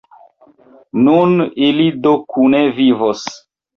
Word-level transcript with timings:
Nun 1.07 1.35
ili 1.67 1.85
do 2.07 2.15
kune 2.33 2.63
vivos! 2.81 3.27